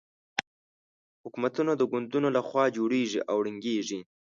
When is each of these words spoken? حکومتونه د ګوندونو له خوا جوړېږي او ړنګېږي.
حکومتونه 1.23 1.71
د 1.75 1.81
ګوندونو 1.91 2.29
له 2.35 2.41
خوا 2.47 2.65
جوړېږي 2.77 3.19
او 3.29 3.37
ړنګېږي. 3.45 3.99